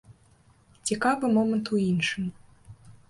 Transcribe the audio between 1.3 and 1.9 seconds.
момант у